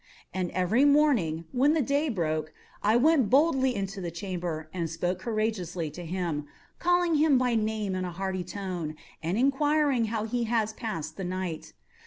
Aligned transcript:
And 0.33 0.49
every 0.53 0.83
morning, 0.83 1.45
when 1.51 1.73
the 1.75 1.81
day 1.83 2.09
broke, 2.09 2.51
I 2.81 2.97
went 2.97 3.29
boldly 3.29 3.75
into 3.75 4.01
the 4.01 4.09
chamber, 4.09 4.67
and 4.73 4.89
spoke 4.89 5.19
courageously 5.19 5.91
to 5.91 6.03
him, 6.03 6.47
calling 6.79 7.13
him 7.21 7.37
by 7.37 7.53
name 7.53 7.93
in 7.93 8.03
a 8.03 8.11
hearty 8.11 8.43
tone, 8.43 8.95
and 9.21 9.37
inquiring 9.37 10.05
how 10.05 10.23
he 10.23 10.45
has 10.45 10.73
passed 10.73 11.17
the 11.17 11.23
night. 11.23 11.73